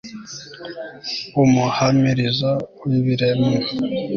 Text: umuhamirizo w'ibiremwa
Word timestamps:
umuhamirizo 1.43 2.51
w'ibiremwa 2.85 3.51